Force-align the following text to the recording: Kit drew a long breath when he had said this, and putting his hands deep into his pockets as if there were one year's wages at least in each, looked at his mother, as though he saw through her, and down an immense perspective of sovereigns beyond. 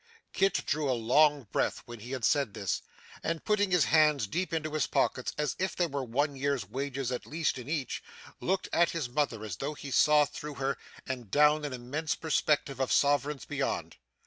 Kit 0.33 0.65
drew 0.65 0.89
a 0.91 0.97
long 0.99 1.43
breath 1.51 1.83
when 1.85 1.99
he 1.99 2.09
had 2.09 2.25
said 2.25 2.55
this, 2.55 2.81
and 3.21 3.45
putting 3.45 3.69
his 3.69 3.85
hands 3.85 4.25
deep 4.25 4.51
into 4.51 4.73
his 4.73 4.87
pockets 4.87 5.31
as 5.37 5.55
if 5.59 5.75
there 5.75 5.87
were 5.89 6.03
one 6.03 6.35
year's 6.35 6.67
wages 6.67 7.11
at 7.11 7.27
least 7.27 7.59
in 7.59 7.69
each, 7.69 8.01
looked 8.39 8.67
at 8.73 8.89
his 8.89 9.07
mother, 9.07 9.45
as 9.45 9.57
though 9.57 9.75
he 9.75 9.91
saw 9.91 10.25
through 10.25 10.55
her, 10.55 10.75
and 11.05 11.29
down 11.29 11.63
an 11.63 11.71
immense 11.71 12.15
perspective 12.15 12.79
of 12.79 12.91
sovereigns 12.91 13.45
beyond. 13.45 13.97